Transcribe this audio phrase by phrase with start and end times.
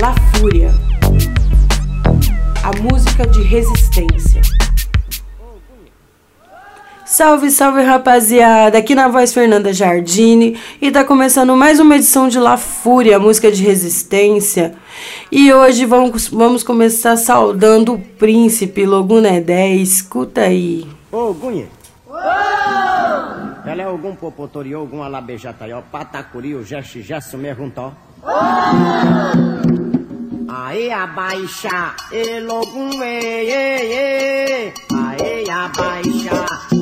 [0.00, 0.74] La Fúria,
[2.62, 4.42] a música de resistência.
[7.06, 8.76] Salve, salve rapaziada!
[8.76, 13.50] Aqui na voz Fernanda Jardine e tá começando mais uma edição de La Fúria, música
[13.50, 14.74] de resistência.
[15.32, 19.76] E hoje vamos, vamos começar saudando o príncipe Logunedé.
[19.76, 20.86] Escuta aí.
[21.10, 21.68] Ô, Gunha!
[23.64, 27.94] Ela é algum popotoriô, algum alabejataió, patacuri, o gesto, gesto, me juntó.
[30.48, 31.96] Aê, abaixa,
[32.40, 34.74] logo, e, e, e.
[34.92, 36.75] Aê, abaixa,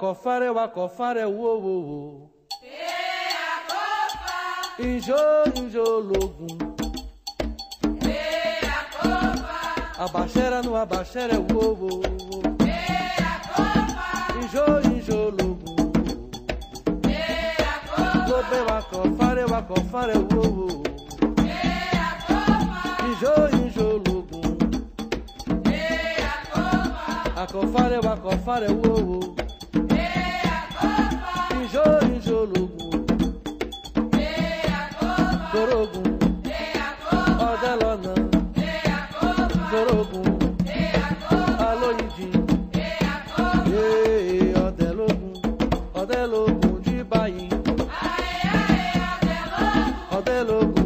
[0.00, 2.30] Lobeu a cofara, eu a cofara, eu o o o.
[4.78, 5.14] Injô,
[5.54, 6.58] injô, logum.
[9.98, 12.02] Abaxera no abaxera, eu o o o.
[14.42, 15.76] Injô, injô, logum.
[18.26, 20.82] Lobeu a cofara, eu a cofara, eu o o o.
[23.06, 23.34] Injô,
[23.66, 24.56] injô, logum.
[27.36, 29.09] A cofara, eu a cofara, eu o
[50.50, 50.79] लोगों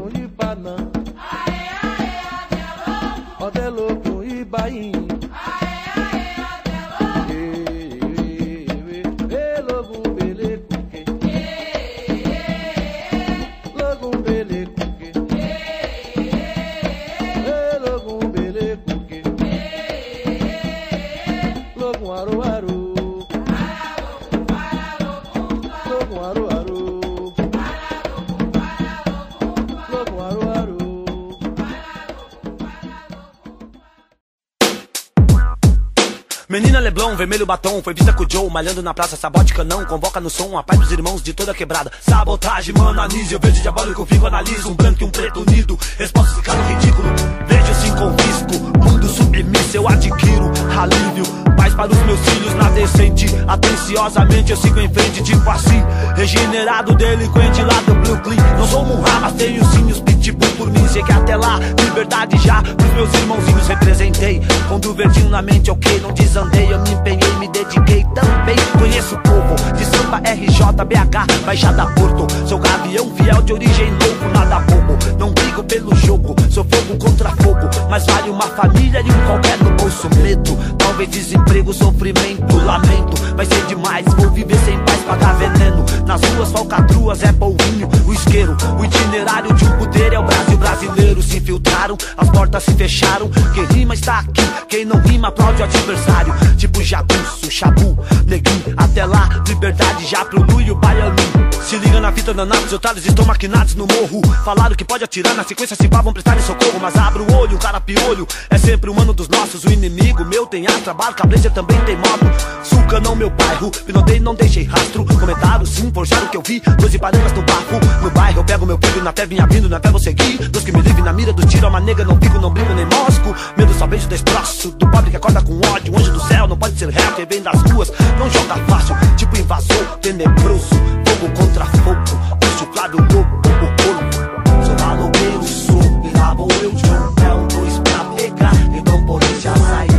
[37.25, 40.59] vermelho batom, foi vista com o Joe, malhando na praça, sabote canão, convoca no som
[40.59, 41.91] a paz dos irmãos de toda quebrada.
[42.03, 46.55] Sabotagem, mano, anise, eu vejo diabólico, fico, analiso, um branco e um preto unido, resposta
[46.55, 47.09] no ridículo,
[47.47, 51.44] vejo assim confisco, mundo submisso, eu adquiro, alívio,
[51.75, 55.82] para os meus filhos na decente, atenciosamente eu sigo em frente, tipo assim,
[56.15, 60.87] regenerado, delinquente lá do Brooklyn, não sou Murra, mas tenho sim os pitbull por mim,
[60.88, 65.71] sei que até lá, liberdade já, pros meus irmãozinhos representei, com do verdinho na mente,
[65.71, 70.85] ok, não desandei, eu me empenhei, me dediquei também, conheço o povo, de samba RJ,
[70.85, 76.35] BH, Baixada Porto, sou gavião fiel de origem louco, nada bobo, não brigo pelo jogo,
[76.50, 81.09] sou fogo contra fogo, mas vale uma família e um qualquer no bolso, medo, talvez
[81.09, 83.14] desemprego, sofrimento, lamento.
[83.37, 85.84] Vai ser demais, vou viver sem paz, pagar veneno.
[86.06, 88.56] Nas ruas, falcatruas, é polvinho, o isqueiro.
[88.78, 91.22] O itinerário de um poder é o Brasil brasileiro.
[91.22, 93.31] Se infiltraram, as portas se fecharam.
[93.55, 96.34] Quem rima está aqui, quem não rima aplaude o adversário.
[96.56, 98.75] Tipo jagunço, chabu, neguinho.
[98.76, 101.44] Até lá, liberdade já pro Lu e o baianinho.
[101.62, 104.20] Se liga na fita danados, otários estão maquinados no morro.
[104.44, 106.78] Falaram que pode atirar, na sequência se pá, vão prestar socorro.
[106.81, 108.26] Mas abre o olho, o cara piolho.
[108.50, 111.97] É sempre o mano dos nossos, o inimigo meu tem ar, trabalho, cabreja também tem
[111.97, 112.27] moto.
[112.65, 115.05] Suca não meu bairro, pinotei, não deixei rastro.
[115.05, 116.61] Comentaram sim, forjaram o que eu vi.
[116.79, 117.79] Doze parangas no bafo.
[118.03, 120.49] No bairro eu pego meu filho, na fé vinha vindo, na fé vou seguir.
[120.49, 122.75] Deus que me livre na mira do tiro, é uma nega, não fico, não brinco
[122.75, 123.35] nem mosco.
[123.56, 125.97] Medo só beijo destroço, do pobre que acorda com ódio.
[125.97, 128.97] Anjo do céu, não pode ser réu, quem vem das ruas, não joga fácil.
[129.17, 130.75] Tipo invasor, tenebroso,
[131.06, 132.01] fogo contra fogo.
[132.41, 134.65] Bicho claro, lobo, o corpo.
[134.65, 138.55] Sou maloqueiro, sou, e lá vou eu um pé, um dois pra pegar.
[138.77, 139.94] Então por isso já sai do pé.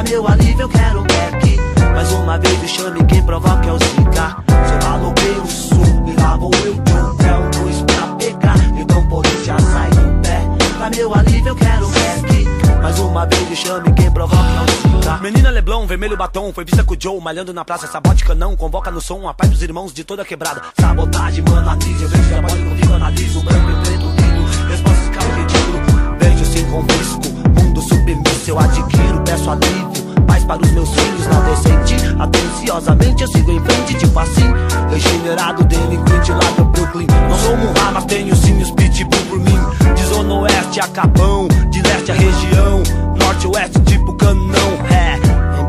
[0.00, 1.56] Pra meu alívio eu quero um back.
[1.92, 4.42] Mais uma vez me chame, quem provoca é o Zika.
[4.48, 8.56] Sou maloqueiro, sou, e lá vou eu um dois pra pegar.
[8.78, 10.40] Então já sai do pé.
[10.78, 12.80] Pra meu alívio eu quero um back.
[12.80, 15.18] Mais uma vez me chame, quem provoca é o Zika.
[15.18, 18.90] Menina Leblon, vermelho batom, foi vista com o Joe, malhando na praça, sabote canão, convoca
[18.90, 20.62] no som a paz dos irmãos de toda quebrada.
[20.80, 24.19] Sabotagem, mano, anise, eu vejo diabólico, vivo, analiso, branco e preto,
[26.70, 27.20] confisco,
[27.60, 29.90] mundo submisso, eu adquiro, peço alívio,
[30.26, 34.52] paz para os meus filhos, na decente, atenciosamente eu sigo em frente, tipo assim,
[34.88, 39.60] regenerado, delinquente lá do Brooklyn, não sou rá, mas tenho sim os pitbull por mim,
[39.94, 42.82] de zona oeste a Capão, de leste a região,
[43.18, 44.79] norte oeste tipo canão,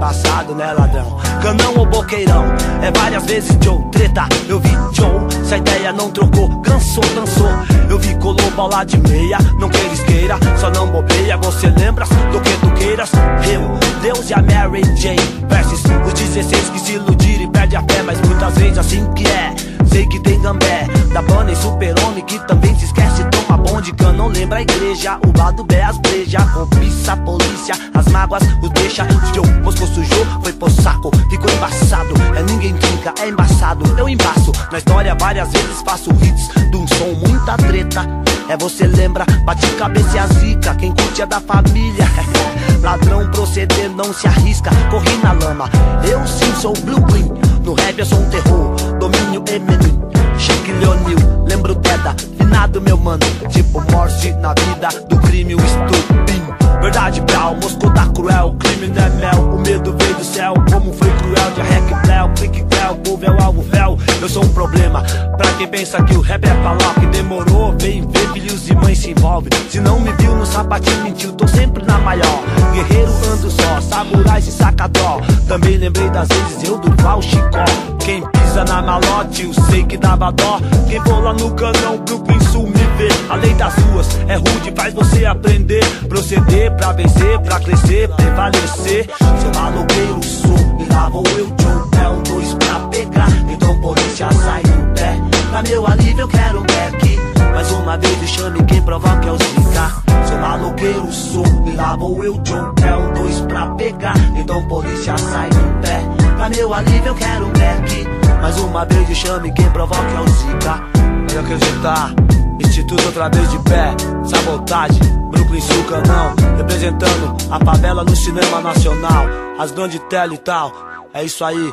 [0.01, 2.43] embaçado né ladrão, canão ou boqueirão,
[2.81, 7.51] é várias vezes Joe, treta, eu vi Joe, se a ideia não trocou, cansou, cansou,
[7.87, 12.41] eu vi colou bola de meia, não queira esqueira, só não bobeia, você lembra do
[12.41, 13.11] que tu queiras,
[13.53, 13.61] eu,
[14.01, 18.01] Deus e a Mary Jane, versus os 16 que se iludiram e perde a fé,
[18.01, 19.53] mas muitas vezes assim que é,
[19.85, 24.27] sei que tem gambé, da banda e super-homem que também se esquece, toma bonde, não
[24.27, 29.03] lembra a igreja, o lado bé as breja, a polícia, as mágoas, os deixa,
[29.33, 34.51] Joe, moscou sujou, foi pro saco, ficou embaçado, é ninguém trinca, é embaçado, eu embaço,
[34.71, 38.07] na história várias vezes faço hits, de um som muita treta,
[38.47, 42.05] é você lembra, bate cabeça e a zica, quem curte é da família,
[42.81, 45.69] ladrão proceder não se arrisca, corri na lama,
[46.09, 47.29] eu sim sou blue green,
[47.63, 50.01] no rap eu sou um terror, domínio Eminem,
[50.37, 56.40] Chique Leonil, lembro Deda, finado meu mano, tipo morse na vida do crime, o estupim.
[56.81, 60.91] Verdade, Brau, Moscou tá cruel, crime não é mel, o medo veio do céu, como
[60.91, 64.49] foi cruel, de rec, plel, clique, cléu, povo é o alvo, véu, eu sou um
[64.49, 65.03] problema,
[65.37, 68.97] pra quem pensa que o rap é falar, que demorou, vem ver, filhos e mães
[68.97, 72.43] se envolve, se não me viu no sapatinho, mentiu, tô sempre na maior,
[72.73, 77.63] guerreiro ando só, samurai se saca dó, também lembrei das vezes eu do Val Chicó,
[78.05, 80.59] quem pisa na malote, eu sei que dava dó,
[80.89, 84.73] quem for lá no canão, Brooklyn Sul me vê, a lei das ruas é rude,
[84.75, 91.23] faz você aprender, proceder pra vencer, pra crescer, prevalecer, sou maloqueiro, sou, e lá vou
[91.37, 95.17] eu, Joe, é um dois pra pegar, então por isso já sai do pé,
[95.49, 97.19] pra meu alívio eu quero um back,
[97.53, 102.23] mais uma vez chame, quem provoca é o Zika, sou maloqueiro, sou, e lá vou
[102.23, 106.49] eu, Joe, é um dois pra pegar, então por isso já sai do pé, pra
[106.49, 108.07] meu alívio eu quero back,
[108.41, 110.83] mais uma vez me chame, quem provoca é o Zika,
[111.19, 112.13] pode acreditar,
[112.59, 113.95] Instituto outra vez de pé,
[114.25, 119.25] sabotagem, Brooklyn Sul Canão, representando a favela no cinema nacional,
[119.59, 120.73] as grandes tela e tal,
[121.13, 121.71] é isso aí.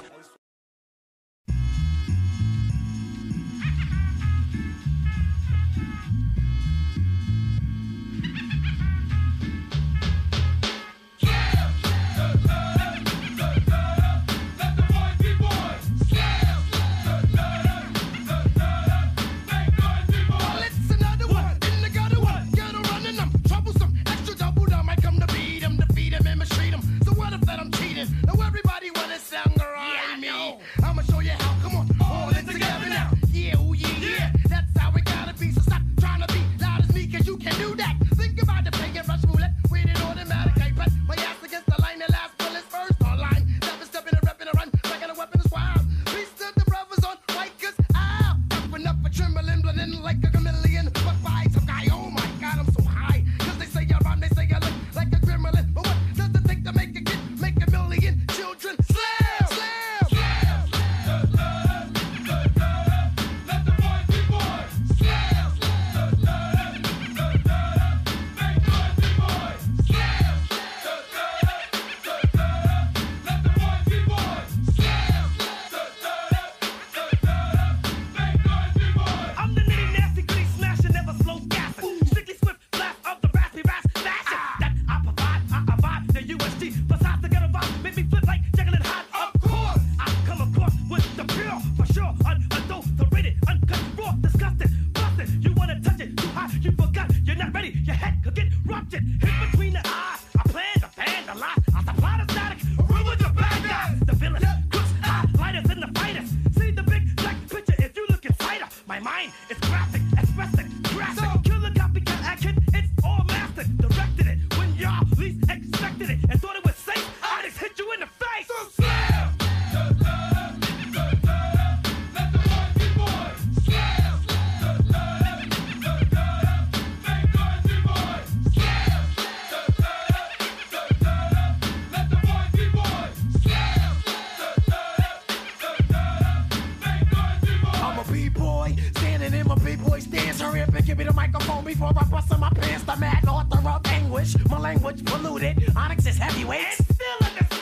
[139.48, 140.40] My b-boy stance.
[140.40, 142.84] Hurry up and give me the microphone before I bust in my pants.
[142.84, 145.72] The mad author of anguish, my language polluted.
[145.76, 146.80] Onyx is heavyweight.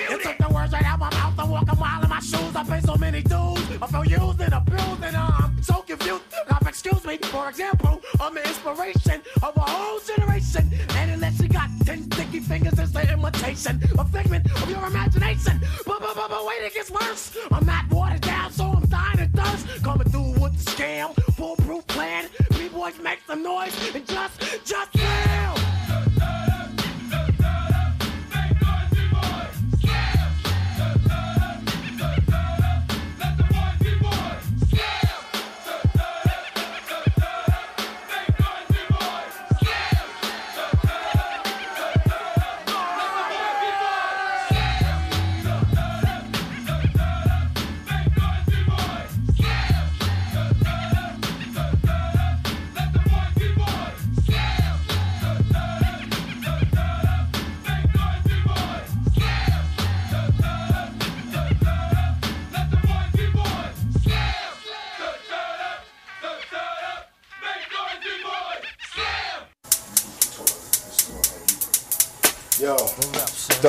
[0.09, 1.39] It took the words right out my mouth.
[1.39, 2.55] I walk a mile in my shoes.
[2.55, 3.63] I pay so many dues.
[3.81, 6.23] I feel used and abused and I'm so confused.
[6.51, 10.71] Now, excuse me, for example, I'm the inspiration of a whole generation.
[10.97, 15.61] And unless you got ten sticky fingers, it's the imitation, a figment of your imagination.
[15.87, 17.37] But, but, but, but wait, it gets worse.
[17.53, 19.85] I'm not watered down, so I'm dying of thirst.
[19.85, 21.66] Coming through with the scam, plan.
[22.87, 25.76] Make some noise and just, just yell.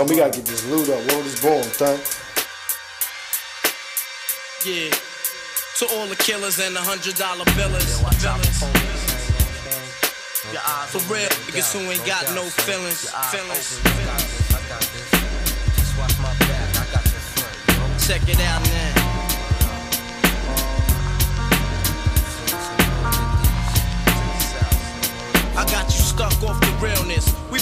[0.08, 1.12] Thumb, we gotta get this loot up.
[1.12, 2.00] World is born, Thumb.
[4.66, 4.90] Yeah.
[5.80, 8.00] To all the killers and the hundred dollar billers.
[10.90, 13.10] For real, niggas who ain't got no feelings.
[13.32, 13.80] Feelings.
[18.08, 19.17] Check it out now.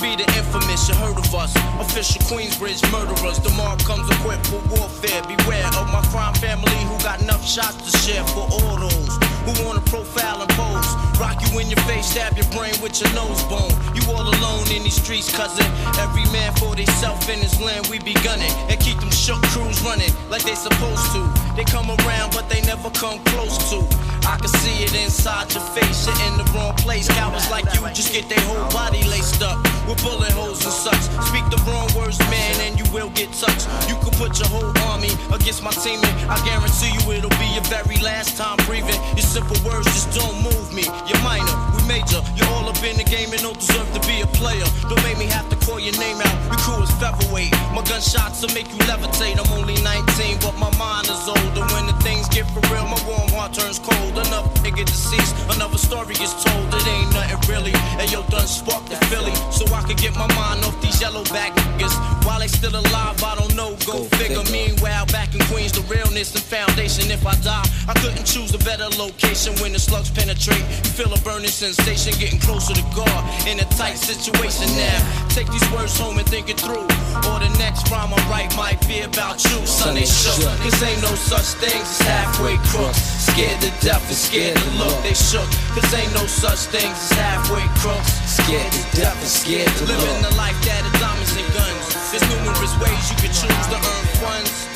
[0.05, 1.51] Be the infamous, you heard of us.
[1.81, 3.39] Official Queensbridge murderers.
[3.39, 5.21] The mob comes equipped for warfare.
[5.25, 9.13] Beware of my crime family who got enough shots to share for all those
[9.45, 10.89] who wanna profile and pose.
[11.19, 13.72] Rock you in your face, stab your brain with your nose bone.
[13.95, 15.65] You all alone in these streets, cousin.
[16.00, 18.51] Every man for theyself in his land, we be gunning.
[18.69, 21.24] And keep them shook crews running like they supposed to.
[21.55, 23.79] They come around, but they never come close to.
[24.27, 27.07] I can see it inside your face, you're in the wrong place.
[27.07, 31.00] Cowards like you just get their whole body laced up with bullet holes and such.
[31.29, 33.69] Speak the wrong words, man, and you will get touched.
[33.88, 37.48] You can put your whole army against my team, and I guarantee you it'll be
[37.53, 38.98] your very last time breathing.
[39.13, 40.89] Your simple words just don't move me.
[41.05, 42.21] You're minor, we major.
[42.33, 44.65] You're all up in the game and don't deserve to be a player.
[44.89, 46.38] Don't make me have to call your name out.
[46.50, 47.53] Your crew is featherweight.
[47.77, 49.38] My gunshots will make you levitate.
[49.38, 51.62] I'm only 19, but my mind is older.
[51.74, 54.17] When the things get for real, my warm heart turns cold.
[54.17, 56.74] Another nigga deceased, another story is told.
[56.74, 57.74] It ain't nothing really.
[58.01, 61.24] And yo, done sparked the Philly, so I could get my mind off these yellow
[61.29, 61.93] back niggas.
[62.25, 63.77] While they still alive, I don't know.
[63.85, 64.41] Go, figure.
[64.50, 67.12] Meanwhile, back in Queens, the realness and foundation.
[67.12, 70.65] If I die, I couldn't choose a better location when the slugs penetrate.
[70.96, 73.20] Feel a burning sensation, getting closer to God
[73.52, 75.28] in a tight situation now.
[75.28, 76.88] Take these words home and think it through.
[77.28, 79.96] Or the next rhyme I write might be about you, son.
[79.96, 80.40] They shook.
[80.64, 83.04] Cause ain't no such things as halfway crooks.
[83.28, 84.96] Scared to death and scared to look.
[85.04, 85.52] They shook.
[85.75, 88.16] Cause ain't no such things as halfway crooks.
[88.24, 90.00] Scared to death and scared to look.
[90.00, 91.92] Living the life that is diamonds and guns.
[92.16, 94.75] There's numerous ways you can choose to earn funds.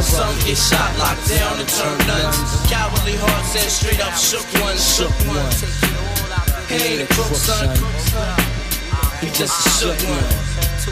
[0.00, 2.36] Some get shot, locked down, and turn nuns.
[2.70, 5.60] Cowardly hearts and straight up shook ones, shook ones.
[6.70, 7.68] He ain't a crook, son.
[9.20, 10.91] He just a shook one.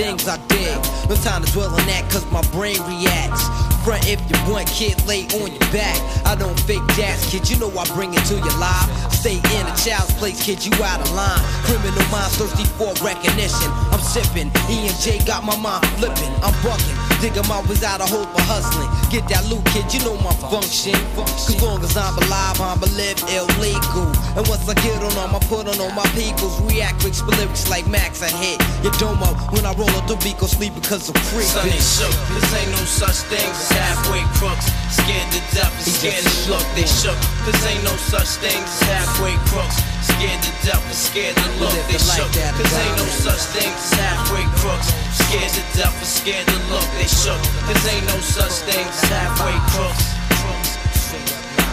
[0.01, 0.77] things I did?
[1.09, 3.45] No time to dwell on that, cause my brain reacts.
[3.85, 5.97] Front if you want, kid, lay on your back.
[6.25, 8.89] I don't fake jazz, kid, you know I bring it to your life.
[9.13, 11.41] Stay in a child's place, kid, you out of line.
[11.69, 13.69] Criminal minds thirsty for recognition.
[13.93, 16.33] I'm sipping, E and J got my mind flipping.
[16.41, 17.10] I'm bucking.
[17.21, 18.89] Dig 'em out of hope for hustling.
[19.11, 20.97] Get that loot, kid, you know my function.
[21.15, 24.09] Cause long as I'm alive, I'ma live illegal.
[24.33, 26.59] And once I get on them, I put on all my peoples.
[26.65, 29.37] React with lyrics like Max, I hit your dome up.
[29.53, 31.45] When I roll up the beat, go sleep because I'm free.
[31.45, 34.65] Sonny shook, cause ain't no such thing as halfway crooks.
[34.89, 37.19] Scared to death and scared to look, they shook.
[37.45, 39.90] Cause ain't no such thing as halfway crooks.
[40.01, 42.29] Scared to death and scared to look, they shook.
[42.33, 44.89] Cause ain't no such thing as halfway crooks.
[45.13, 47.37] Scared to death and scared to look, they shook.
[47.69, 50.17] Cause ain't no such thing as halfway crooks.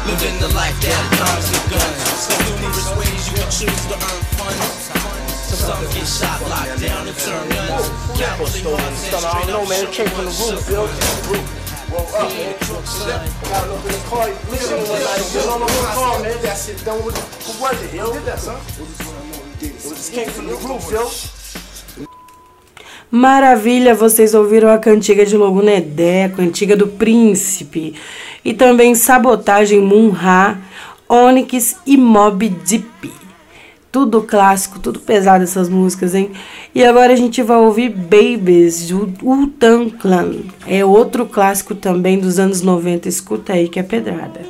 [0.04, 2.00] Living the life that comes with guns.
[2.20, 4.92] So numerous ways you can choose to earn funds.
[5.48, 7.88] Some get shot, locked down, and turn guns.
[8.16, 9.84] Cowardly hearts and I don't know, man.
[9.84, 11.67] It came from the roof, Bill.
[23.10, 25.62] Maravilha, vocês ouviram a cantiga de Logo
[26.26, 27.94] a cantiga do Príncipe.
[28.44, 30.60] E também Sabotagem, Munha,
[31.08, 33.27] Onyx e Mob Deep.
[33.90, 36.32] Tudo clássico, tudo pesado essas músicas, hein?
[36.74, 40.34] E agora a gente vai ouvir Babies, do Wu-Tang Clan.
[40.66, 43.08] É outro clássico também dos anos 90.
[43.08, 44.40] Escuta aí que é pedrada.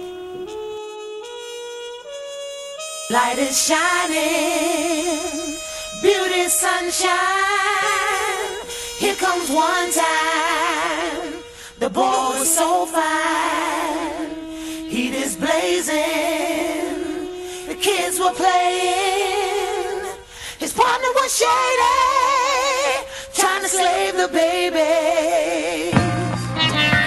[3.11, 5.57] Light is shining,
[6.03, 7.09] beauty sunshine.
[8.99, 11.39] Here comes one time.
[11.79, 14.91] The boy was so fine.
[14.91, 15.95] Heat is blazing.
[17.69, 18.98] The kids were playing.
[20.79, 21.51] Partner was shady,
[23.35, 25.91] trying to slave the baby.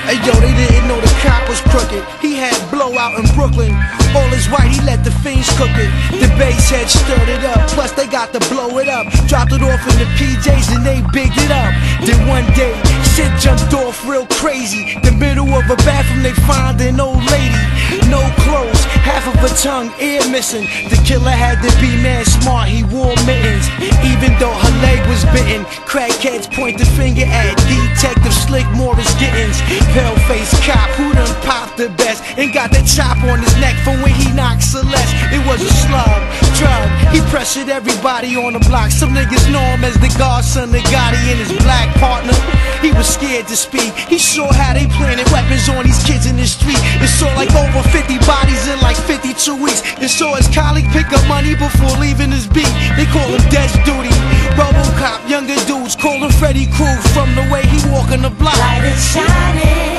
[0.03, 2.03] Hey yo, they didn't know the cop was crooked.
[2.19, 3.71] He had blowout in Brooklyn.
[4.11, 5.87] All is white, he let the fiends cook it.
[6.19, 7.69] The bass head stirred it up.
[7.71, 9.07] Plus they got to blow it up.
[9.31, 11.71] Dropped it off in the PJs and they bigged it up.
[12.03, 12.75] Then one day,
[13.15, 14.99] shit jumped off real crazy.
[14.99, 17.63] The middle of a bathroom, they find an old lady.
[18.07, 20.63] No clothes, half of her tongue, ear missing.
[20.87, 23.67] The killer had to be man smart, he wore mittens.
[23.99, 29.59] Even though her leg was bitten, crackheads point the finger at Detective Slick Morris Gittins.
[29.91, 33.75] Pale face cop who done popped the best and got the chop on his neck
[33.83, 35.15] from when he knocked Celeste.
[35.35, 36.21] It was a slug,
[36.55, 36.87] drug.
[37.11, 38.91] He pressured everybody on the block.
[38.91, 42.35] Some niggas know him as the godson of Gotti and his black partner.
[42.79, 43.93] He was scared to speak.
[44.07, 46.79] He saw how they planted weapons on these kids in the street.
[47.03, 49.81] And saw like over 50 bodies in like 52 weeks.
[49.97, 52.69] And saw his colleague pick up money before leaving his beat.
[52.97, 54.13] They call him Death Duty.
[54.59, 58.57] Robocop, younger dudes call him Freddy Crew from the way he walk on the block.
[58.57, 59.97] Light is shining,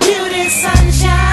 [0.00, 1.25] beauty sunshine.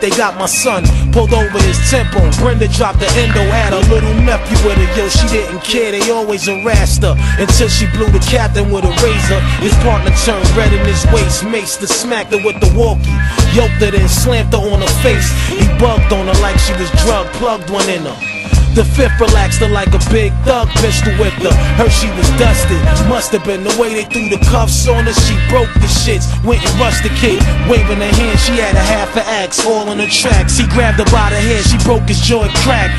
[0.00, 0.84] They got my son.
[1.12, 2.22] Pulled over his temple.
[2.38, 3.42] Brenda dropped the endo.
[3.50, 4.90] Had a little nephew with her.
[4.96, 5.92] Yo, she didn't care.
[5.92, 9.40] They always harassed her until she blew the captain with a razor.
[9.60, 11.42] His partner turned red in his waist.
[11.44, 13.14] Maced her, smacked her with the walkie.
[13.54, 15.28] Yoked her, then slammed her on her face.
[15.48, 17.26] He bugged on her like she was drug.
[17.34, 18.37] Plugged one in her.
[18.78, 21.50] The fifth relaxed her like a big thug pistol whipped her.
[21.74, 22.78] Heard she was dusted.
[23.10, 25.16] Must have been the way they threw the cuffs on her.
[25.26, 26.30] She broke the shits.
[26.46, 27.42] Went and rushed the kid.
[27.66, 30.54] Waving her hand, she had a half a axe all on the tracks.
[30.54, 31.58] He grabbed her by the hair.
[31.66, 32.94] She broke his jaw cracked.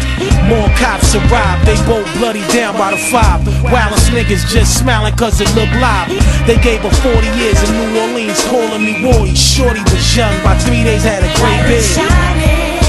[0.52, 1.63] More cops arrived.
[1.63, 3.39] They both bloody down by the five.
[3.72, 6.12] Wildest niggas just smiling cause it looked live.
[6.44, 9.32] They gave her 40 years in New Orleans, calling me Roy.
[9.32, 10.36] Shorty was young.
[10.44, 11.88] By three days had a great beard.
[11.88, 12.84] shining,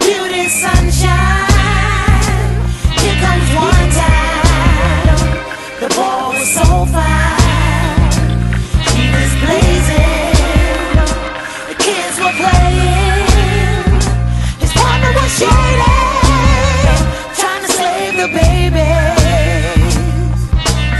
[0.00, 1.11] beauty sunshine.
[6.72, 7.21] whole fire.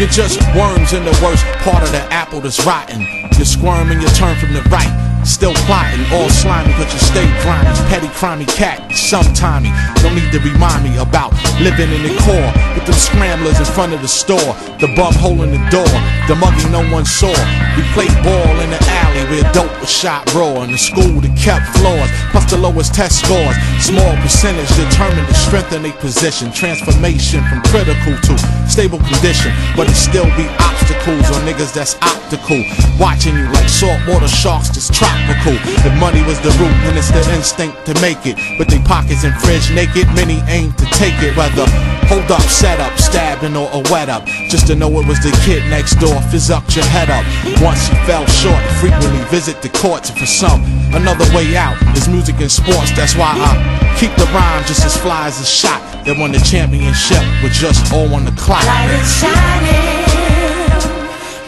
[0.03, 3.07] You're just worms in the worst part of the apple that's rotten.
[3.38, 4.91] You squirm and you turn from the right.
[5.23, 7.71] Still plotting, all slimy, but you stay grimy.
[7.87, 9.71] Petty, crimey cat, sometimey.
[10.03, 11.31] Don't need to remind me about
[11.62, 14.59] living in the core with them scramblers in front of the store.
[14.83, 15.95] The bum hole in the door,
[16.27, 17.31] the muggy no one saw.
[17.79, 20.67] We played ball in the alley where dope was shot raw.
[20.67, 22.11] In the school that kept floors,
[22.53, 23.57] the lowest test scores.
[23.81, 26.53] Small percentage determine the strength in a position.
[26.53, 28.37] Transformation from critical to
[28.69, 29.53] stable condition.
[29.75, 32.61] But it still be obstacles on niggas that's optical.
[33.01, 35.57] Watching you like saltwater sharks that's tropical.
[35.81, 38.37] If money was the root, then it's the instinct to make it.
[38.61, 41.33] But they pockets and fridge naked, many aim to take it.
[41.33, 41.65] Whether
[42.12, 44.29] hold up, set up, stabbing or a wet up.
[44.53, 47.25] Just to know it was the kid next door, fizz up your head up.
[47.65, 50.11] Once you fell short, frequently visit the courts.
[50.12, 50.61] For some,
[50.95, 52.93] another way out is music and sports.
[52.93, 55.81] That's why I keep the rhyme just as fly as a shot.
[56.05, 58.65] That won the championship with just all on the clock.
[58.67, 60.03] Light is shining,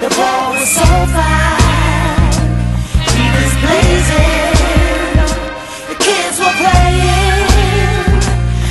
[0.00, 2.30] The ball was so fine,
[3.10, 4.54] heat is blazing.
[5.90, 8.22] The kids were playing.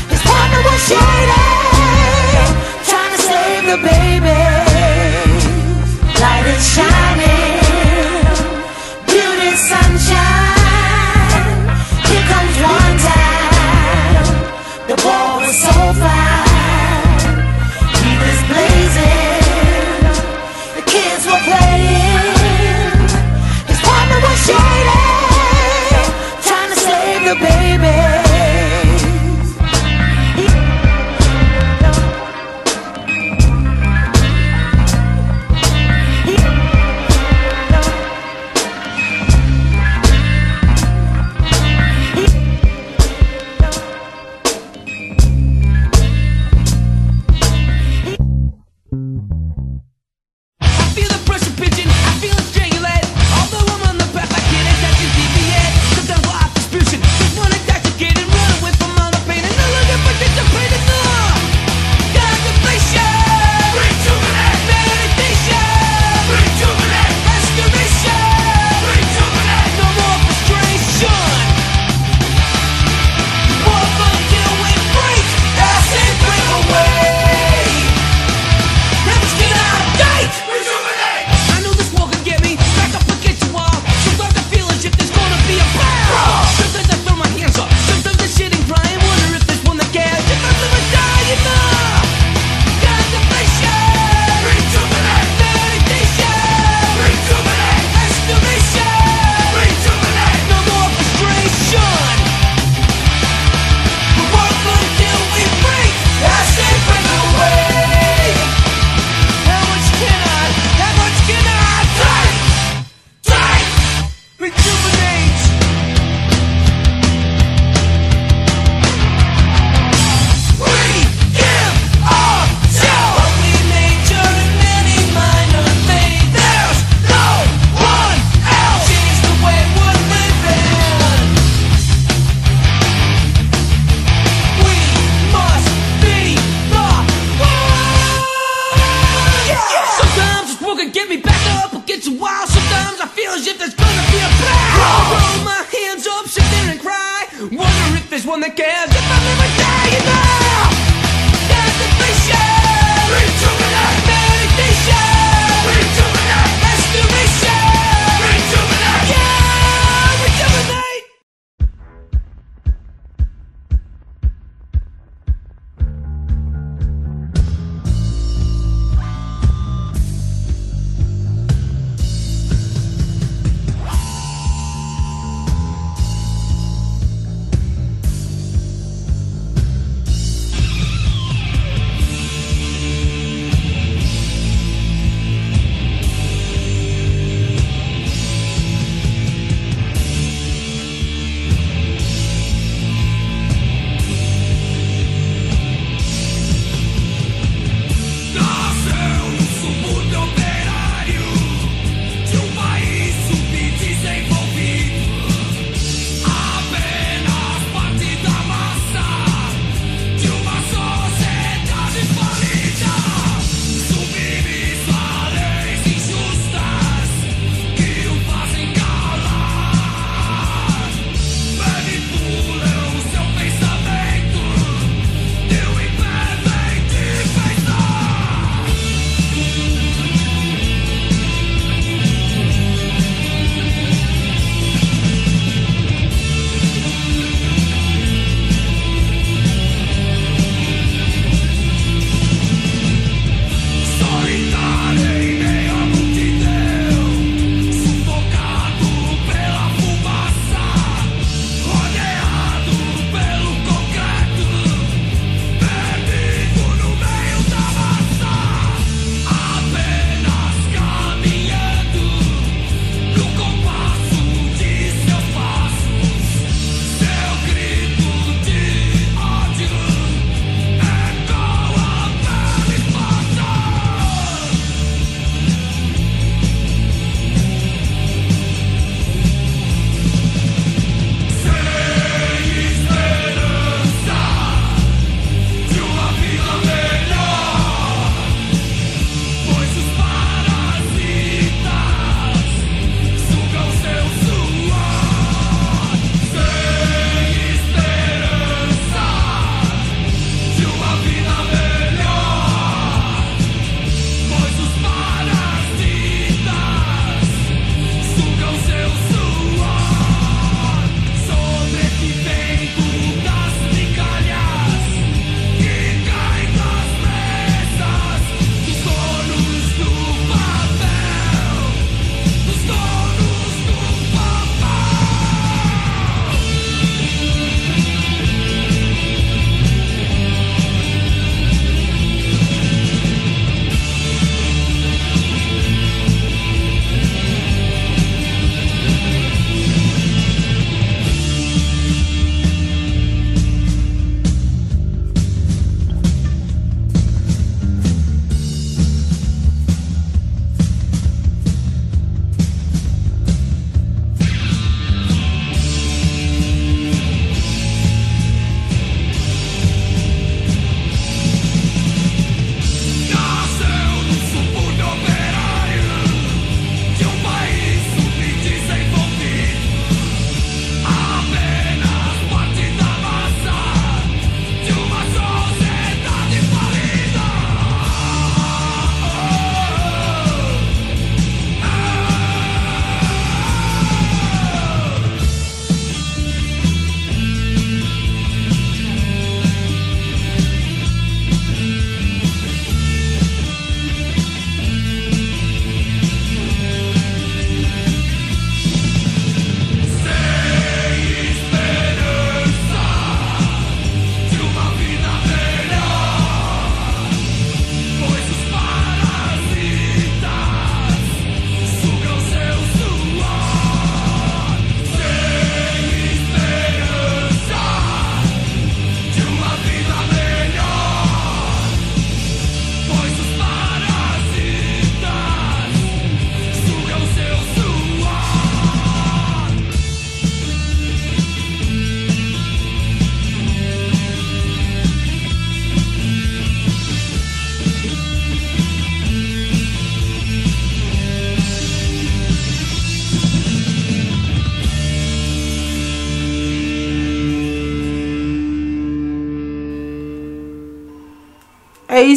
[0.09, 1.45] His partner was shady,
[2.87, 3.98] trying to save the baby.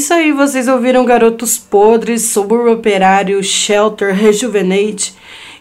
[0.02, 5.14] isso aí, vocês ouviram Garotos Podres, Subúrbio Operário, Shelter, Rejuvenate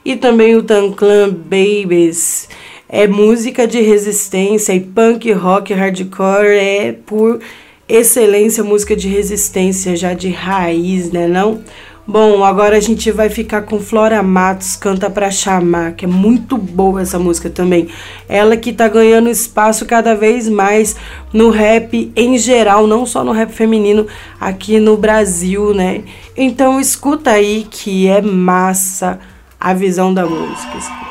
[0.04, 2.50] e também o Tanclan Babies.
[2.90, 7.40] É música de resistência e punk, rock, hardcore é por
[7.88, 11.62] excelência música de resistência, já de raiz, né não?
[12.08, 16.58] Bom, agora a gente vai ficar com Flora Matos, Canta Pra Chamar, que é muito
[16.58, 17.90] boa essa música também.
[18.28, 20.96] Ela que tá ganhando espaço cada vez mais
[21.32, 24.08] no rap em geral, não só no rap feminino
[24.40, 26.04] aqui no Brasil, né?
[26.36, 29.20] Então escuta aí que é massa
[29.60, 31.11] a visão da música.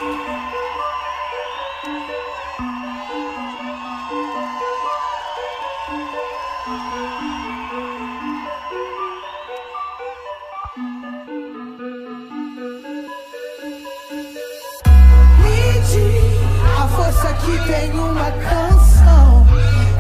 [17.41, 19.47] aqui tem uma canção.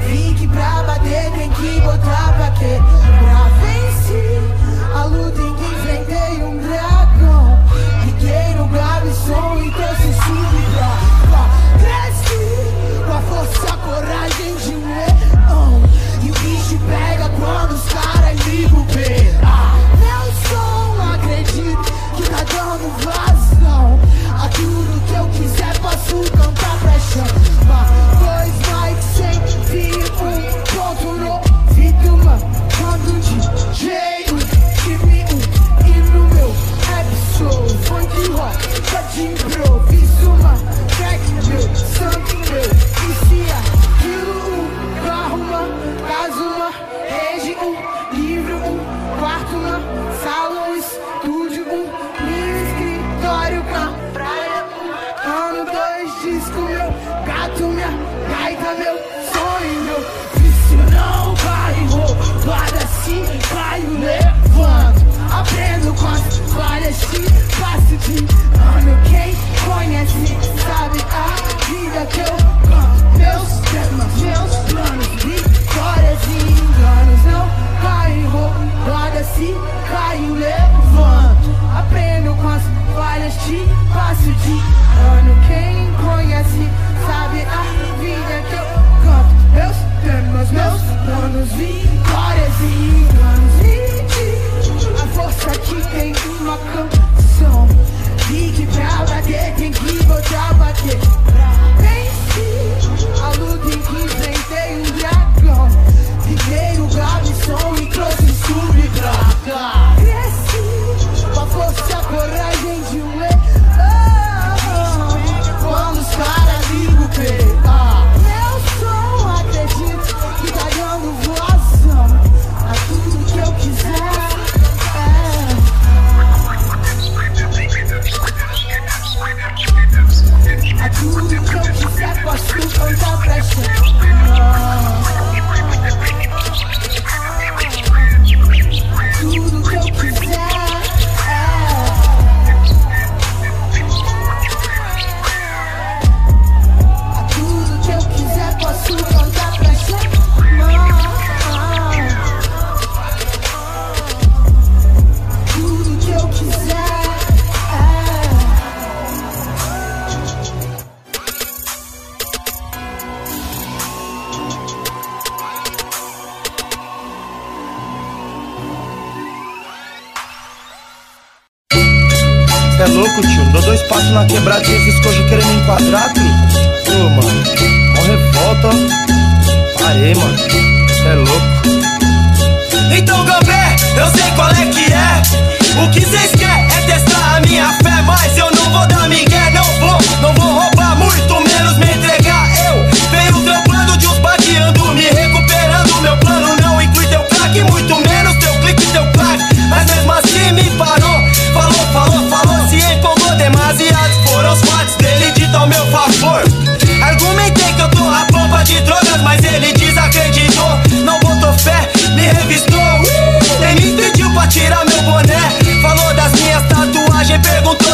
[0.06, 2.78] Vim que pra bater tem que botar pra quê?
[3.20, 4.42] Pra vencer
[4.94, 5.79] a luta em que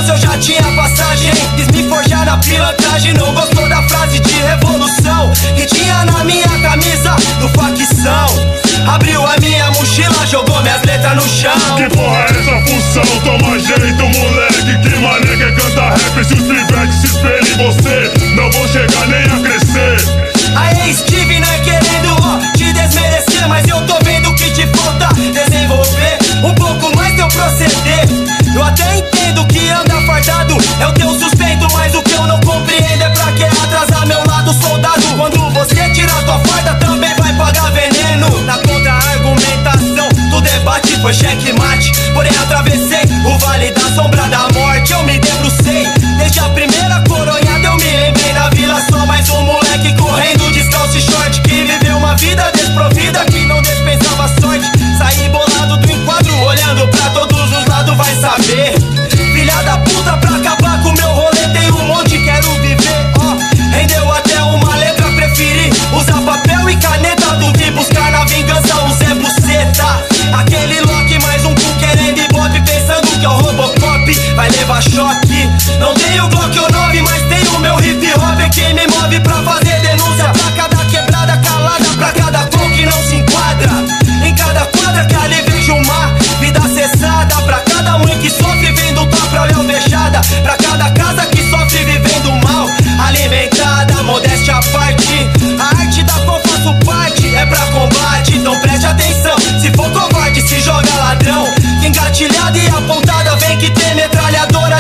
[0.09, 1.33] eu já tinha passagem.
[1.57, 6.49] Quis me forjar na pilantragem Não gostou da frase de revolução Que tinha na minha
[6.61, 8.27] camisa do facção.
[8.87, 11.77] Abriu a minha mochila, jogou minhas letras no chão.
[11.77, 13.21] Que porra é essa função?
[13.25, 16.25] Toma jeito, moleque Que mané que canta rap.
[16.25, 18.26] Se os pivetes se espelham em você.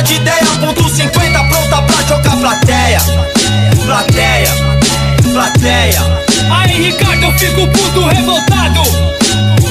[0.06, 0.46] De ideia.
[0.60, 3.00] Ponto 50 pronta pra chocar plateia.
[3.84, 4.48] Plateia,
[5.32, 6.02] plateia.
[6.50, 8.82] Aí, Ricardo, eu fico puto, revoltado.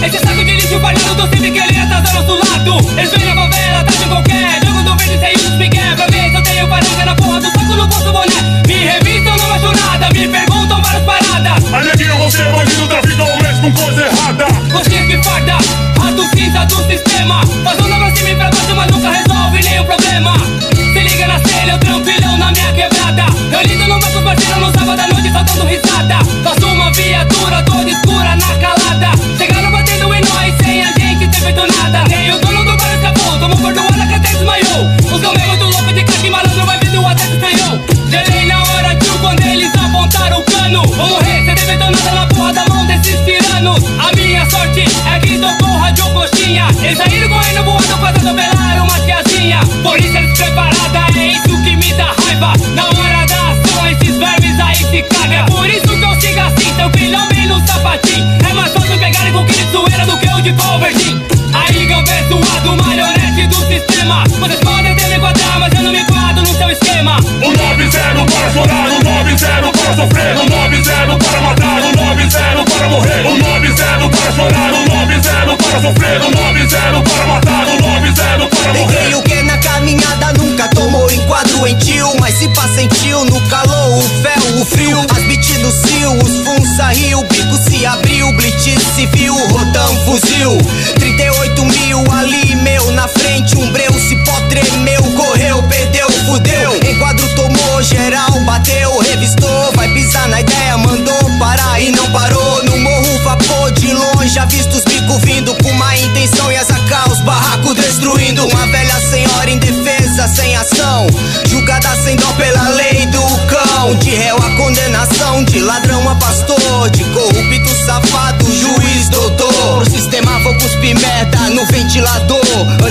[0.03, 2.91] Esse saco de lixo falhado, tô sempre querendo atrasar nosso lado.
[2.97, 4.65] Eles vêm na favela, tá de qualquer.
[4.65, 6.05] Jogo do verde sem usos, me quebra.
[6.11, 8.63] Vê se eu tenho parada na porra do saco, não posso boné.
[8.67, 10.09] Me revistam, não acho nada.
[10.13, 11.73] Me perguntam várias paradas.
[11.73, 14.45] A neguinho, você é bandido, traficou, mexe com coisa errada.
[14.71, 15.57] Coxinha que farda,
[15.99, 17.41] rato cinza do sistema.
[17.63, 18.04] Passando pra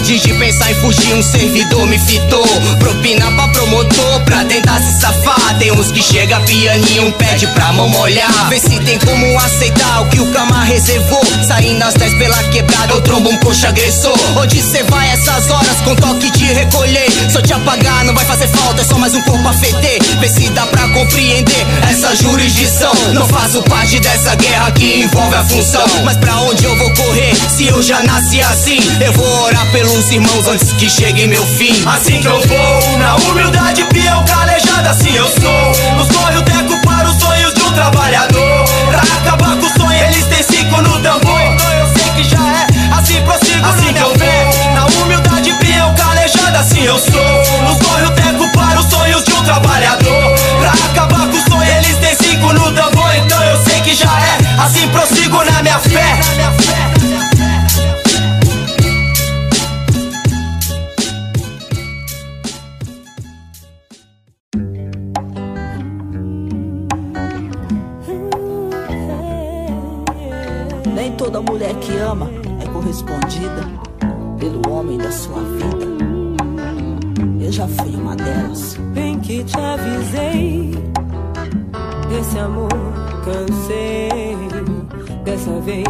[0.06, 2.46] Ее pensar em fugir, um servidor me fitou.
[2.78, 5.58] Propina pra promotor, pra tentar se safar.
[5.58, 8.48] Tem uns que chega pianinho, pede pra mão molhar.
[8.48, 11.22] Vê se tem como aceitar o que o cama reservou.
[11.46, 14.14] Saindo às 10 pela quebrada, eu trombo um coxa agressor.
[14.36, 17.06] Onde cê vai essas horas com toque de recolher?
[17.34, 20.02] Eu te apagar não vai fazer falta, é só mais um corpo a feder.
[20.20, 22.92] Vê se dá pra compreender essa jurisdição.
[23.12, 25.84] Não faço parte dessa guerra que envolve a função.
[26.04, 28.78] Mas pra onde eu vou correr se eu já nasci assim?
[29.04, 31.82] Eu vou orar pelos irmãos antes que chegue meu fim.
[31.86, 35.96] Assim que eu vou, na humildade peão calejada assim eu sou.
[35.96, 38.64] Nos corre o teco para os sonhos de um trabalhador.
[38.88, 41.40] Pra acabar com o sonho eles têm cinco no tambor.
[41.40, 42.66] Então eu sei que já é,
[42.98, 44.74] assim prossigo assim que eu vou.
[44.74, 47.62] Na humildade peão calejada assim eu sou.
[47.64, 50.34] Nos corre o teco para os sonhos de um trabalhador.
[50.60, 53.14] Pra acabar com o sonho eles têm cinco no tambor.
[53.16, 56.53] Então eu sei que já é, assim prossigo na minha fé
[72.14, 72.30] ama
[72.62, 73.68] é correspondida
[74.38, 75.94] pelo homem da sua vida.
[77.40, 78.76] Eu já fui uma delas.
[78.94, 80.70] Bem que te avisei
[82.08, 82.68] Desse amor
[83.24, 84.36] cansei
[85.24, 85.88] Dessa vez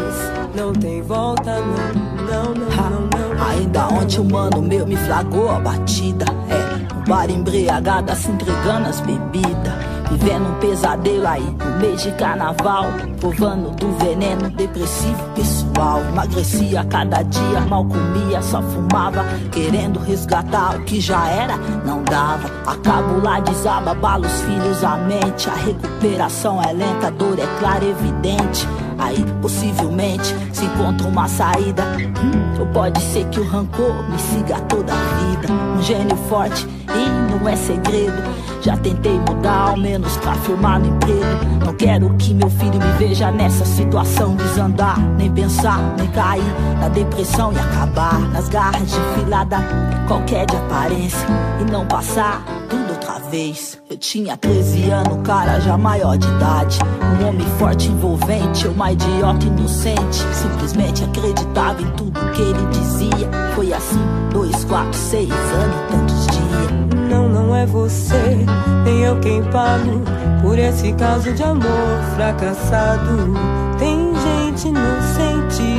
[0.56, 4.96] não tem volta não, não, não, Ha, não, não Ainda ontem o mano meu me
[4.96, 6.24] flagrou a batida.
[6.48, 9.93] É, um bar embriagado, se entregando as bebidas.
[10.10, 12.86] Vivendo um pesadelo aí no mês de carnaval.
[13.20, 16.00] Provando do veneno depressivo pessoal.
[16.08, 19.24] Emagrecia cada dia, mal comia, só fumava.
[19.50, 22.50] Querendo resgatar o que já era, não dava.
[22.66, 25.48] Acabo lá, desaba, bala os filhos, a mente.
[25.48, 28.68] A recuperação é lenta, a dor é clara, evidente.
[28.98, 31.82] Aí possivelmente se encontra uma saída.
[31.82, 35.52] Hum, ou pode ser que o rancor me siga toda a vida.
[35.52, 38.22] Um gênio forte e não é segredo.
[38.60, 41.64] Já tentei mudar, ao menos pra firmar no emprego.
[41.66, 44.36] Não quero que meu filho me veja nessa situação.
[44.36, 46.42] Desandar, nem pensar, nem cair
[46.80, 49.58] na depressão e acabar nas garras de filada.
[50.08, 51.26] Qualquer de aparência
[51.60, 53.78] e não passar tudo outra vez.
[53.90, 56.78] Eu tinha 13 anos, cara já maior de idade.
[57.20, 60.24] Um homem forte, envolvente, uma idiota inocente.
[60.32, 63.30] Simplesmente acreditava em tudo que ele dizia.
[63.54, 64.00] Foi assim,
[64.32, 66.03] dois, quatro, seis anos, dias.
[67.54, 68.36] Não, é você,
[68.84, 70.02] nem eu quem pago
[70.42, 73.32] por esse caso de amor fracassado.
[73.78, 75.73] Tem gente inocente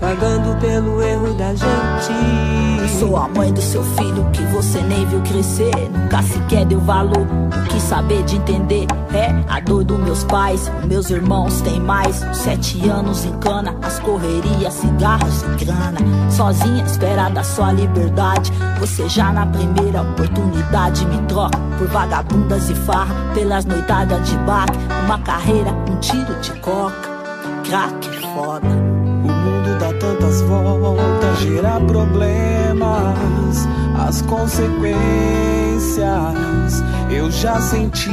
[0.00, 2.88] pagando pelo erro da gente.
[2.98, 5.70] Sou a mãe do seu filho que você nem viu crescer.
[5.90, 7.26] Nunca sequer deu valor.
[7.26, 8.86] Não quis saber de entender.
[9.12, 10.70] É a dor dos meus pais.
[10.86, 12.24] Meus irmãos têm mais.
[12.32, 13.76] Sete anos em cana.
[13.82, 15.98] As correrias, cigarros e grana.
[16.30, 18.52] Sozinha, espera da sua liberdade.
[18.80, 23.14] Você já na primeira oportunidade me troca por vagabundas e farra.
[23.34, 24.78] Pelas noitadas de baque.
[25.04, 27.10] Uma carreira, um tiro de coca.
[27.64, 28.79] Crack foda.
[29.80, 33.66] Dá tantas voltas, gera problemas,
[34.06, 35.00] as consequências
[37.10, 38.10] eu já senti.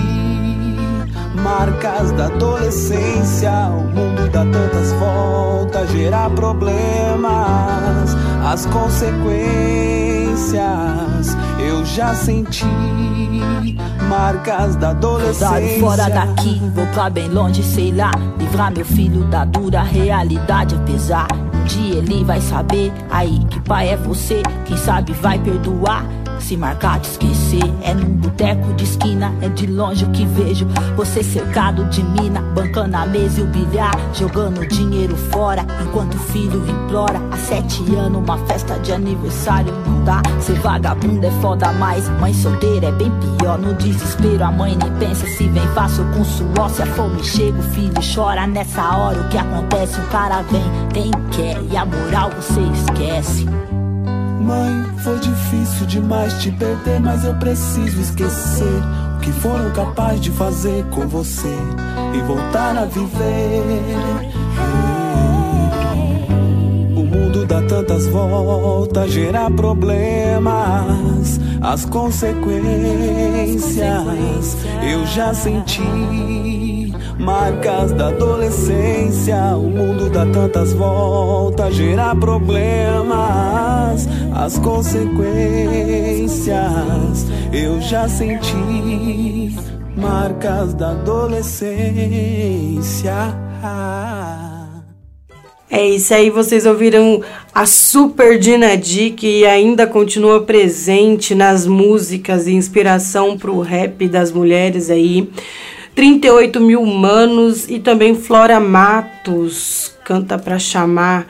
[1.35, 8.15] Marcas da adolescência, o mundo dá tantas voltas, gera problemas,
[8.49, 9.35] as consequências
[11.59, 12.63] eu já senti.
[14.07, 15.49] Marcas da adolescência.
[15.49, 18.11] Rodado fora daqui, vou pra bem longe, sei lá.
[18.39, 21.27] Livrar meu filho da dura realidade, apesar.
[21.67, 24.41] Dia ele vai saber, aí que pai é você.
[24.65, 26.05] Quem sabe vai perdoar.
[26.39, 30.65] Se marcar de esquecer, é num boteco de esquina, é de longe o que vejo.
[30.95, 36.19] Você cercado de mina, bancando a mesa e o bilhar, jogando dinheiro fora, enquanto o
[36.19, 37.21] filho implora.
[37.31, 40.21] Há sete anos, uma festa de aniversário não dá.
[40.39, 43.57] Ser vagabundo é foda mais, mãe solteira é bem pior.
[43.57, 46.69] No desespero, a mãe nem pensa se vem fácil com suor.
[46.69, 48.47] Se a fome chega, o filho chora.
[48.47, 49.99] Nessa hora, o que acontece?
[49.99, 50.63] O cara vem,
[50.93, 53.45] tem, quer, e a moral você esquece.
[54.47, 58.81] Mãe, foi difícil demais te perder, mas eu preciso esquecer
[59.17, 61.53] o que foram capazes de fazer com você
[62.15, 63.81] e voltar a viver.
[66.95, 72.55] O mundo dá tantas voltas, gera problemas, as consequências
[74.81, 76.56] eu já senti.
[77.19, 89.57] Marcas da adolescência, o mundo dá tantas voltas, gera problemas, as consequências eu já senti.
[89.95, 93.35] Marcas da adolescência.
[95.69, 97.21] É isso aí, vocês ouviram
[97.53, 104.07] a Super Dina D, que ainda continua presente nas músicas e inspiração para o rap
[104.07, 105.29] das mulheres aí.
[105.97, 111.25] 38 mil manos e também Flora Matos, canta pra chamar.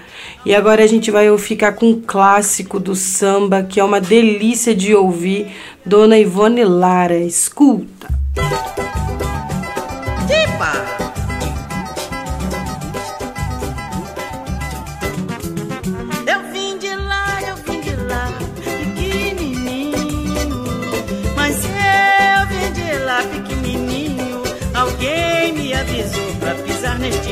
[0.45, 4.75] E agora a gente vai ficar com um clássico do samba, que é uma delícia
[4.75, 5.47] de ouvir,
[5.85, 7.17] Dona Ivone Lara.
[7.17, 8.09] Escuta.
[8.33, 8.86] Tipa!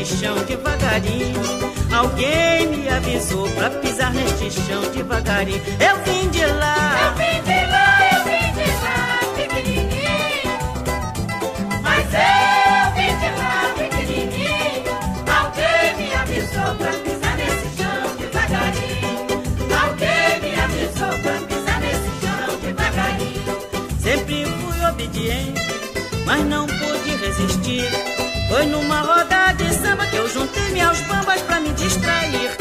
[0.05, 1.41] Chão devagarinho.
[1.93, 5.61] Alguém me avisou pra pisar neste chão devagarinho.
[5.79, 10.53] Eu vim de lá, eu vim de lá, eu vim de lá, pequenininho.
[11.81, 14.93] Mas eu vim de lá, pequenininho.
[15.39, 19.27] Alguém me avisou pra pisar nesse chão devagarinho.
[19.83, 23.53] Alguém me avisou pra pisar nesse chão devagarinho.
[24.01, 25.61] Sempre fui obediente,
[26.25, 28.24] mas não pude resistir.
[28.47, 32.54] Foi numa roda de samba que eu juntei-me aos bambas pra me distrair.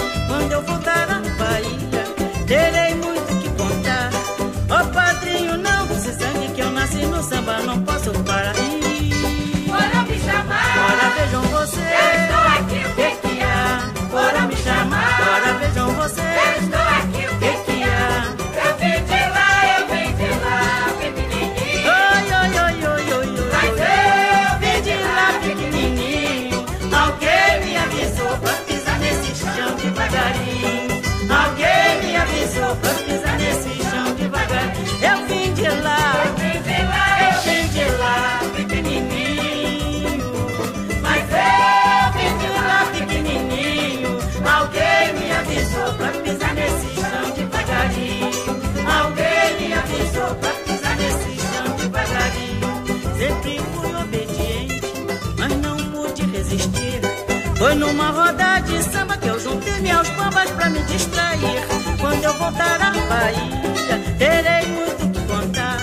[57.84, 61.60] numa roda de samba que eu juntei meus bambas pra me distrair.
[62.00, 65.78] Quando eu voltar à Bahia, terei muito que contar.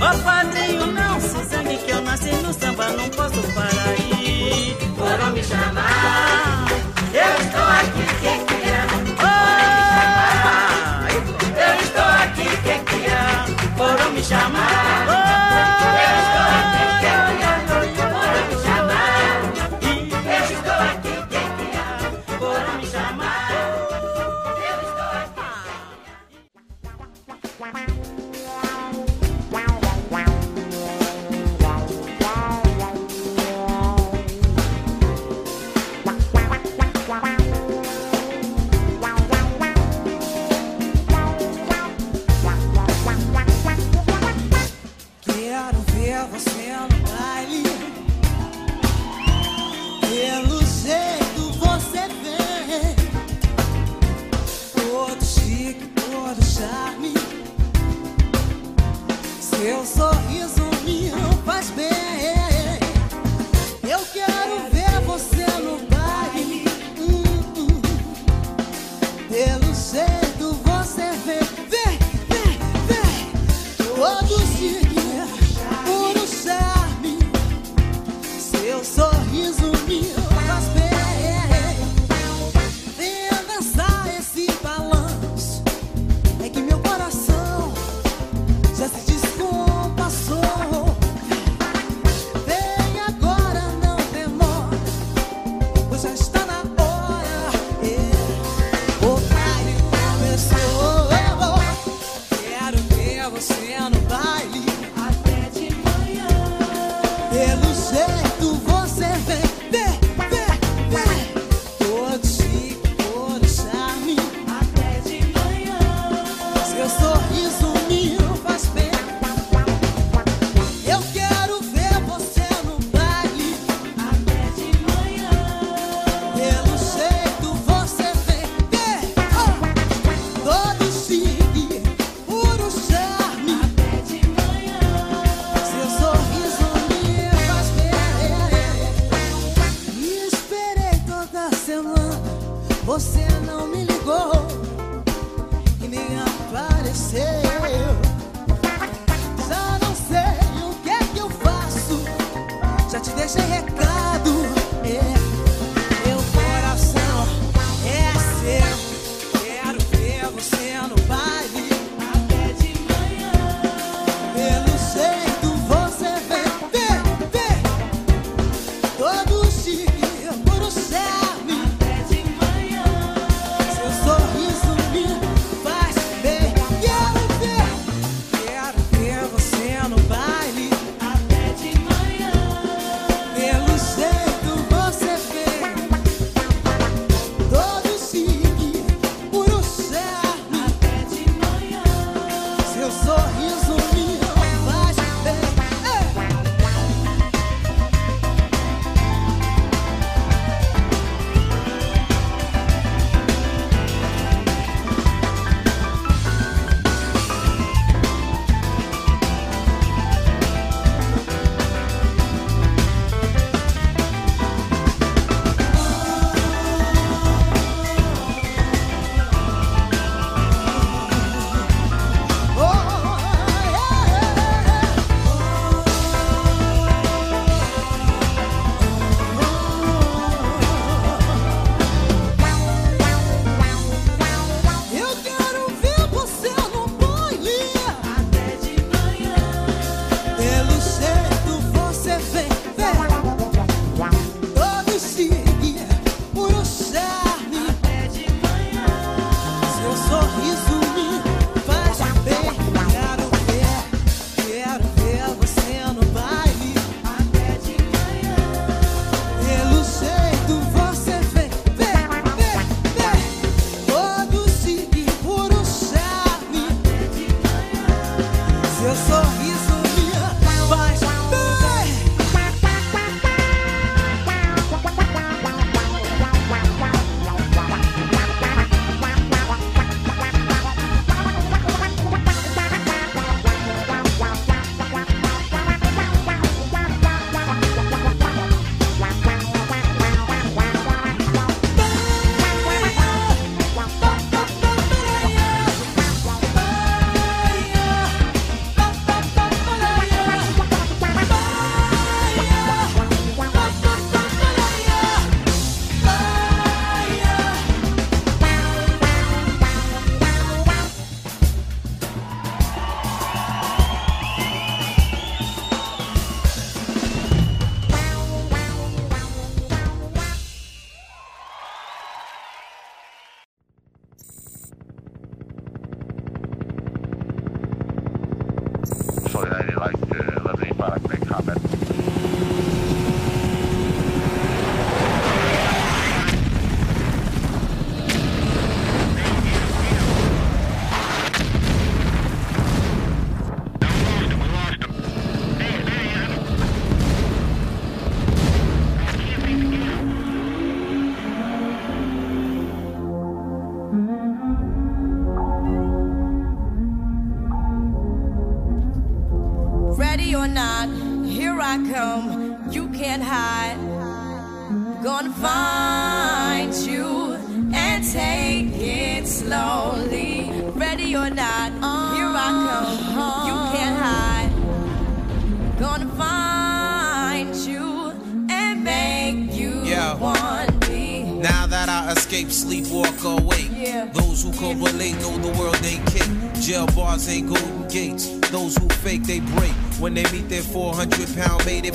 [0.00, 4.76] Ó oh, padrinho, não se zangue que eu nasci no samba, não posso parar aí.
[4.96, 6.66] Foram me chamar,
[7.12, 8.45] eu estou aqui, quem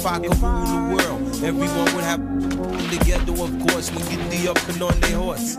[0.01, 2.21] if I could rule the world, everyone would have
[2.89, 5.57] together, of course, when get the up and on their horse.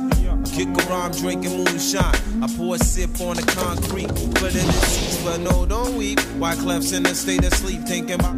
[0.53, 2.43] Kick around drinking moonshine.
[2.43, 6.19] I pour a sip on the concrete, put in the seats, but no, don't weep.
[6.41, 8.35] Why Clef's in a state of sleep, thinking about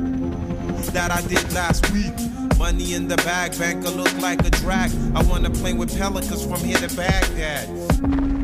[0.93, 2.13] that I did last week.
[2.59, 4.91] Money in the bag, banker look like a drag.
[5.15, 8.44] I wanna play with pelicans from here to Baghdad.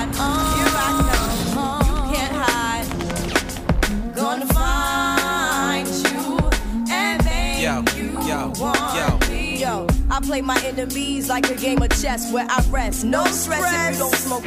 [10.21, 13.03] play my enemies like a game of chess where I rest.
[13.03, 14.45] No stress if you don't smoke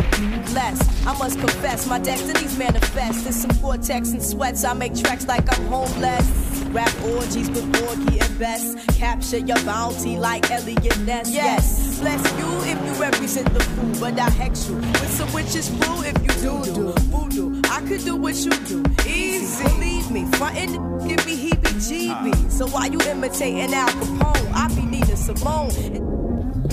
[0.55, 1.07] less.
[1.07, 3.25] I must confess, my destinies manifest.
[3.25, 4.65] There's some vortex and sweats.
[4.65, 6.55] I make tracks like I'm homeless.
[6.71, 8.77] Rap orgies with Borgie and Best.
[8.99, 11.31] Capture your bounty like Elliot Ness.
[11.31, 15.71] Yes, bless you if you represent the fool, but I hex you with some witches
[15.71, 17.61] brew if you do do voodoo.
[17.71, 19.65] I could do what you do, easy.
[19.65, 20.73] Believe me, frontin'
[21.07, 22.51] give me heebie-jeebies.
[22.51, 24.84] So why you imitating Al Capone, I be
[25.25, 25.71] Simone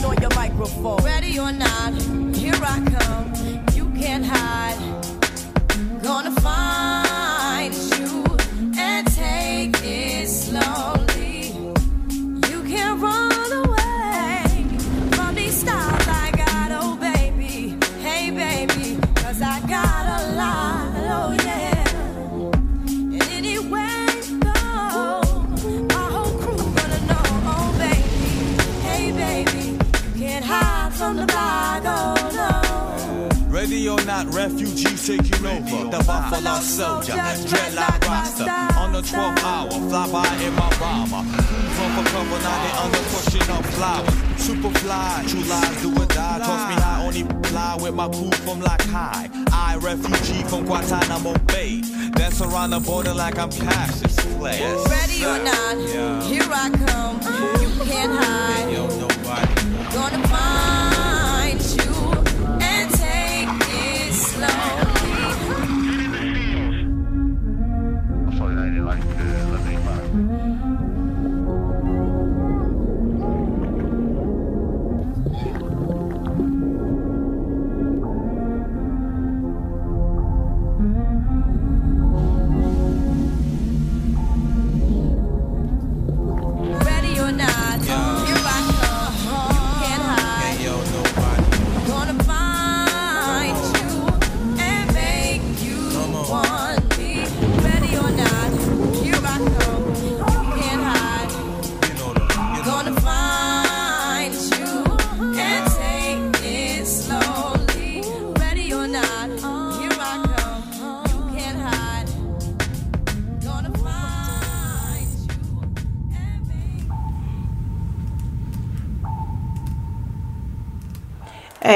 [0.04, 1.02] on your microphone.
[1.06, 1.94] Ready or not,
[2.36, 3.66] here I come.
[3.74, 4.78] You can't hide.
[6.04, 7.01] Gonna find
[34.02, 35.92] Or not, refugees taking over.
[35.92, 38.80] The Buffalo Soldier, dreadlock roster.
[38.80, 41.24] On the 12th hour, fly by in my bomber.
[41.76, 44.42] From for cover, now they under pushing up flowers.
[44.42, 46.40] Super fly, true lies do or die.
[46.40, 49.30] Toss me high, only fly with my crew from like high.
[49.52, 51.82] I, refugee from Guantanamo Bay.
[52.14, 54.62] Dance around the border like I'm Cassius Clay.
[54.90, 56.22] Ready or not, Yeah.
[56.24, 57.21] here I come.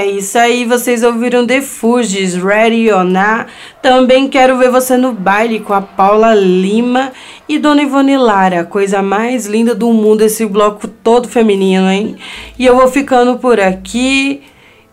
[0.05, 3.47] É isso aí, vocês ouviram The Fugees, Ready or Not.
[3.81, 7.11] Também quero ver você no baile com a Paula Lima
[7.49, 8.63] e Dona Ivone Lara.
[8.63, 12.17] Coisa mais linda do mundo, esse bloco todo feminino, hein?
[12.59, 14.43] E eu vou ficando por aqui.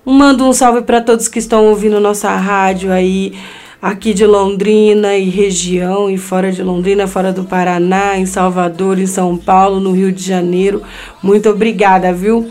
[0.03, 3.35] Mando um salve para todos que estão ouvindo nossa rádio aí,
[3.83, 9.07] aqui de Londrina e região, e fora de Londrina, fora do Paraná, em Salvador, em
[9.07, 10.83] São Paulo, no Rio de Janeiro.
[11.23, 12.51] Muito obrigada, viu?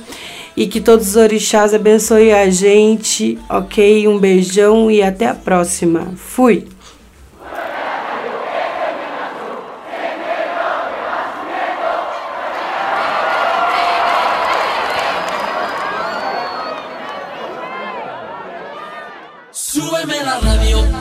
[0.56, 4.08] E que todos os orixás abençoem a gente, ok?
[4.08, 6.14] Um beijão e até a próxima.
[6.16, 6.68] Fui!
[19.52, 21.01] Súbeme la radio.